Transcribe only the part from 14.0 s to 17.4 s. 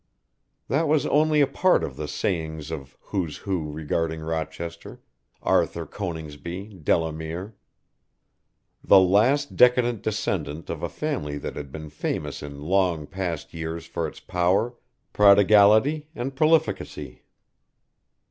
its power, prodigality and prolificacy.